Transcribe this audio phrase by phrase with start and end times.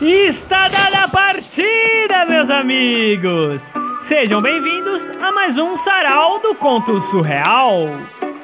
[0.00, 3.60] Está dada a partida, meus amigos!
[4.02, 7.80] Sejam bem-vindos a mais um Sarau do Conto Surreal.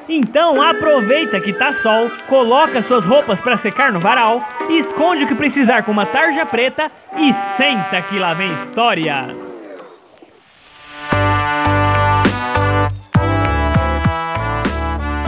[0.09, 5.33] Então aproveita que tá sol, coloca suas roupas para secar no varal, esconde o que
[5.33, 9.33] precisar com uma tarja preta e senta que lá vem história.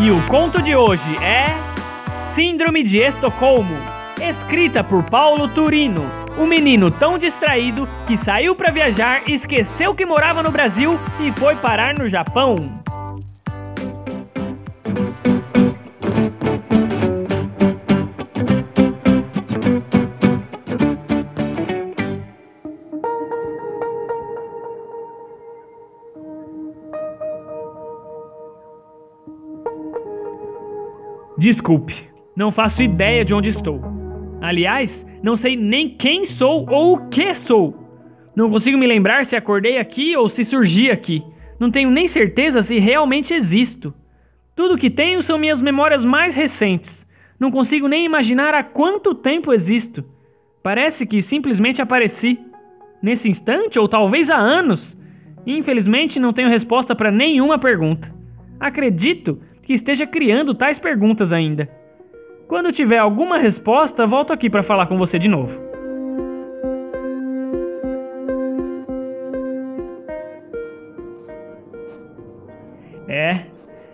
[0.02, 1.56] E o conto de hoje é
[2.36, 6.06] Síndrome de Estocolmo escrita por Paulo Turino,
[6.38, 11.56] um menino tão distraído que saiu para viajar, esqueceu que morava no Brasil e foi
[11.56, 12.56] parar no Japão.
[31.38, 33.97] Desculpe, não faço ideia de onde estou.
[34.42, 37.88] Aliás, não sei nem quem sou ou o que sou.
[38.36, 41.24] Não consigo me lembrar se acordei aqui ou se surgi aqui.
[41.60, 43.94] Não tenho nem certeza se realmente existo.
[44.56, 47.08] Tudo que tenho são minhas memórias mais recentes.
[47.40, 50.04] Não consigo nem imaginar há quanto tempo existo.
[50.62, 52.40] Parece que simplesmente apareci.
[53.02, 54.98] Nesse instante, ou talvez há anos.
[55.46, 58.14] Infelizmente, não tenho resposta para nenhuma pergunta.
[58.60, 61.70] Acredito que esteja criando tais perguntas ainda.
[62.48, 65.60] Quando tiver alguma resposta, volto aqui para falar com você de novo.
[73.06, 73.42] É,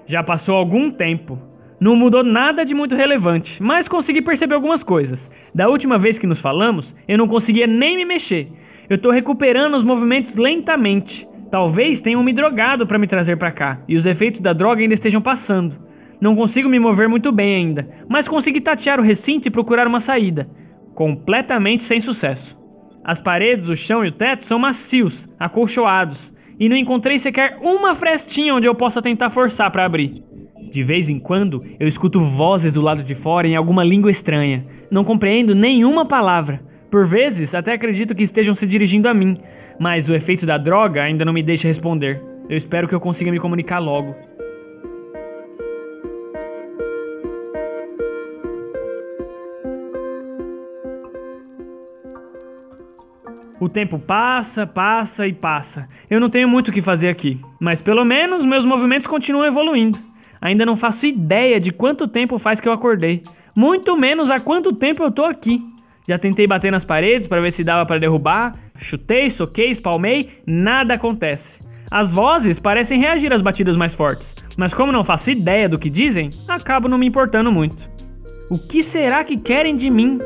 [0.06, 1.40] já passou algum tempo.
[1.80, 5.30] Não mudou nada de muito relevante, mas consegui perceber algumas coisas.
[5.54, 8.52] Da última vez que nos falamos, eu não conseguia nem me mexer.
[8.88, 11.28] Eu tô recuperando os movimentos lentamente.
[11.50, 14.94] Talvez tenham me drogado para me trazer para cá, e os efeitos da droga ainda
[14.94, 15.83] estejam passando.
[16.24, 20.00] Não consigo me mover muito bem ainda, mas consegui tatear o recinto e procurar uma
[20.00, 20.48] saída.
[20.96, 22.58] Completamente sem sucesso.
[23.04, 27.94] As paredes, o chão e o teto são macios, acolchoados, e não encontrei sequer uma
[27.94, 30.23] frestinha onde eu possa tentar forçar para abrir.
[30.72, 34.66] De vez em quando, eu escuto vozes do lado de fora em alguma língua estranha.
[34.89, 36.62] Não compreendo nenhuma palavra.
[36.89, 39.38] Por vezes, até acredito que estejam se dirigindo a mim,
[39.78, 42.23] mas o efeito da droga ainda não me deixa responder.
[42.48, 44.16] Eu espero que eu consiga me comunicar logo.
[53.59, 55.87] O tempo passa, passa e passa.
[56.09, 59.97] Eu não tenho muito o que fazer aqui, mas pelo menos meus movimentos continuam evoluindo.
[60.41, 63.23] Ainda não faço ideia de quanto tempo faz que eu acordei,
[63.55, 65.61] muito menos há quanto tempo eu tô aqui.
[66.08, 70.95] Já tentei bater nas paredes para ver se dava para derrubar, chutei, soquei, espalmei, nada
[70.95, 71.59] acontece.
[71.89, 75.89] As vozes parecem reagir às batidas mais fortes, mas como não faço ideia do que
[75.89, 77.87] dizem, acabo não me importando muito.
[78.49, 80.20] O que será que querem de mim?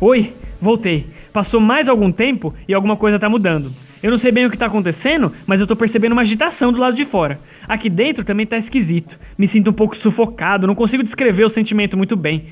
[0.00, 1.04] Oi, voltei.
[1.30, 3.70] Passou mais algum tempo e alguma coisa tá mudando.
[4.02, 6.78] Eu não sei bem o que tá acontecendo, mas eu tô percebendo uma agitação do
[6.78, 7.38] lado de fora.
[7.68, 9.18] Aqui dentro também tá esquisito.
[9.36, 12.46] Me sinto um pouco sufocado, não consigo descrever o sentimento muito bem.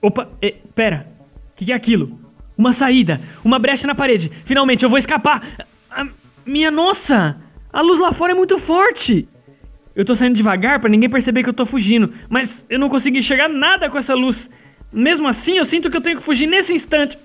[0.00, 1.06] Opa, eh, pera.
[1.52, 2.18] O que, que é aquilo?
[2.56, 4.32] Uma saída, uma brecha na parede.
[4.46, 5.42] Finalmente eu vou escapar.
[5.90, 6.06] A,
[6.46, 7.36] minha nossa!
[7.70, 9.28] A luz lá fora é muito forte.
[9.94, 13.18] Eu tô saindo devagar para ninguém perceber que eu tô fugindo, mas eu não consigo
[13.18, 14.50] enxergar nada com essa luz.
[14.96, 17.18] Mesmo assim, eu sinto que eu tenho que fugir nesse instante.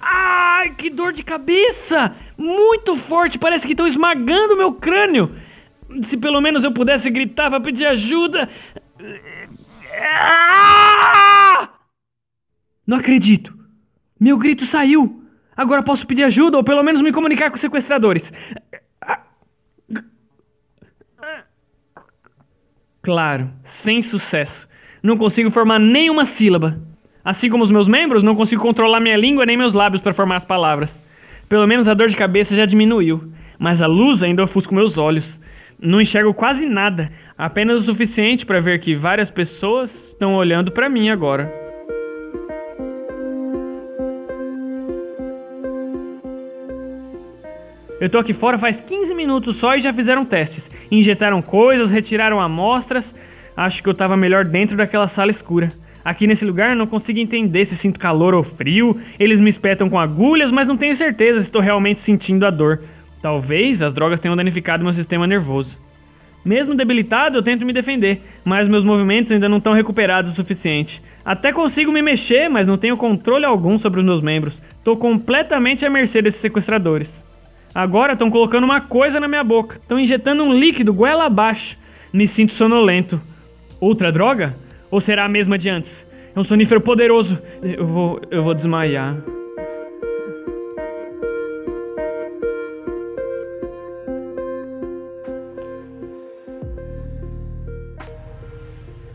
[0.00, 2.14] Ai, que dor de cabeça!
[2.36, 5.34] Muito forte, parece que estão esmagando meu crânio.
[6.04, 8.48] Se pelo menos eu pudesse gritar para pedir ajuda.
[10.00, 11.70] Ah!
[12.86, 13.52] Não acredito.
[14.20, 15.24] Meu grito saiu.
[15.56, 18.32] Agora posso pedir ajuda ou pelo menos me comunicar com os sequestradores.
[23.02, 24.68] Claro, sem sucesso.
[25.02, 26.80] Não consigo formar nenhuma sílaba.
[27.24, 30.36] Assim como os meus membros, não consigo controlar minha língua nem meus lábios para formar
[30.36, 31.02] as palavras.
[31.48, 33.20] Pelo menos a dor de cabeça já diminuiu,
[33.58, 35.40] mas a luz ainda ofusca meus olhos.
[35.80, 40.88] Não enxergo quase nada, apenas o suficiente para ver que várias pessoas estão olhando para
[40.88, 41.68] mim agora.
[48.00, 50.70] Eu tô aqui fora faz 15 minutos só e já fizeram testes.
[50.90, 53.14] Injetaram coisas, retiraram amostras.
[53.56, 55.72] Acho que eu tava melhor dentro daquela sala escura.
[56.04, 59.00] Aqui nesse lugar não consigo entender se sinto calor ou frio.
[59.18, 62.80] Eles me espetam com agulhas, mas não tenho certeza se estou realmente sentindo a dor.
[63.20, 65.78] Talvez as drogas tenham danificado meu sistema nervoso.
[66.44, 71.02] Mesmo debilitado, eu tento me defender, mas meus movimentos ainda não estão recuperados o suficiente.
[71.24, 74.58] Até consigo me mexer, mas não tenho controle algum sobre os meus membros.
[74.70, 77.10] Estou completamente à mercê desses sequestradores.
[77.74, 79.76] Agora estão colocando uma coisa na minha boca.
[79.76, 81.76] Estão injetando um líquido goela abaixo.
[82.12, 83.20] Me sinto sonolento.
[83.78, 84.56] Outra droga?
[84.90, 86.04] Ou será a mesma de antes?
[86.34, 87.38] É um sonífero poderoso.
[87.62, 89.16] Eu vou, eu vou desmaiar.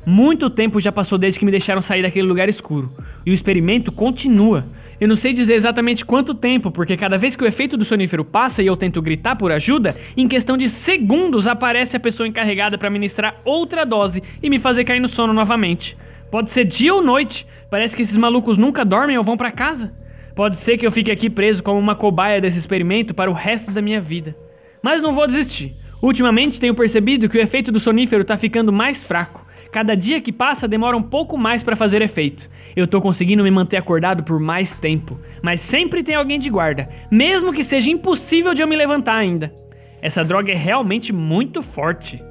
[0.06, 2.92] Muito tempo já passou desde que me deixaram sair daquele lugar escuro.
[3.26, 4.66] E o experimento continua.
[5.00, 8.24] Eu não sei dizer exatamente quanto tempo, porque cada vez que o efeito do sonífero
[8.24, 12.78] passa e eu tento gritar por ajuda, em questão de segundos aparece a pessoa encarregada
[12.78, 15.98] para ministrar outra dose e me fazer cair no sono novamente.
[16.32, 19.94] Pode ser dia ou noite, parece que esses malucos nunca dormem ou vão para casa.
[20.36, 23.72] Pode ser que eu fique aqui preso como uma cobaia desse experimento para o resto
[23.72, 24.36] da minha vida.
[24.82, 25.76] Mas não vou desistir.
[26.02, 29.43] Ultimamente tenho percebido que o efeito do sonífero está ficando mais fraco.
[29.74, 32.48] Cada dia que passa demora um pouco mais para fazer efeito.
[32.76, 36.88] Eu tô conseguindo me manter acordado por mais tempo, mas sempre tem alguém de guarda,
[37.10, 39.52] mesmo que seja impossível de eu me levantar ainda.
[40.00, 42.22] Essa droga é realmente muito forte.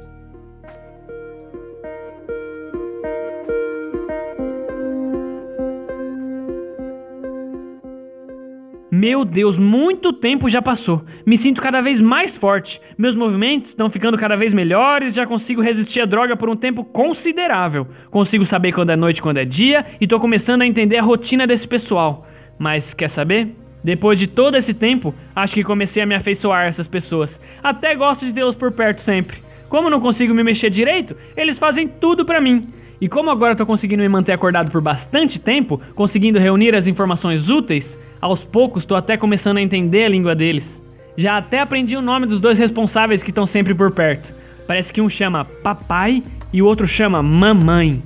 [9.02, 11.02] Meu Deus, muito tempo já passou.
[11.26, 12.80] Me sinto cada vez mais forte.
[12.96, 16.84] Meus movimentos estão ficando cada vez melhores, já consigo resistir à droga por um tempo
[16.84, 17.88] considerável.
[18.12, 21.02] Consigo saber quando é noite e quando é dia e tô começando a entender a
[21.02, 22.28] rotina desse pessoal.
[22.56, 23.56] Mas quer saber?
[23.82, 27.40] Depois de todo esse tempo, acho que comecei a me afeiçoar a essas pessoas.
[27.60, 29.42] Até gosto de tê-los por perto sempre.
[29.68, 32.68] Como não consigo me mexer direito, eles fazem tudo pra mim.
[33.02, 37.48] E como agora tô conseguindo me manter acordado por bastante tempo, conseguindo reunir as informações
[37.48, 40.80] úteis, aos poucos, tô até começando a entender a língua deles.
[41.16, 44.32] Já até aprendi o nome dos dois responsáveis que estão sempre por perto.
[44.68, 46.22] Parece que um chama papai
[46.52, 48.00] e o outro chama mamãe.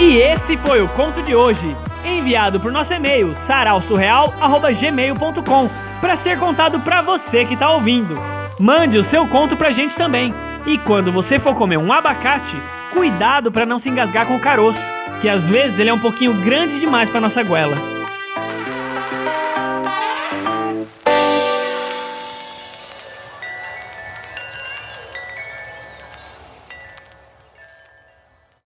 [0.00, 5.70] E esse foi o conto de hoje, enviado por nosso e-mail sarausurreal@gmail.com,
[6.00, 8.14] para ser contado para você que está ouvindo.
[8.58, 10.34] Mande o seu conto pra gente também.
[10.66, 12.56] E quando você for comer um abacate,
[12.92, 14.80] cuidado para não se engasgar com o caroço,
[15.20, 17.76] que às vezes ele é um pouquinho grande demais para nossa goela.